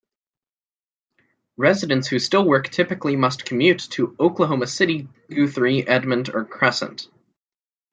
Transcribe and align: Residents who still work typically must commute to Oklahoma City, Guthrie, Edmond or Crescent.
Residents 1.57 2.07
who 2.07 2.17
still 2.17 2.43
work 2.43 2.69
typically 2.69 3.15
must 3.15 3.45
commute 3.45 3.81
to 3.91 4.15
Oklahoma 4.19 4.65
City, 4.65 5.07
Guthrie, 5.29 5.87
Edmond 5.87 6.27
or 6.33 6.43
Crescent. 6.43 7.07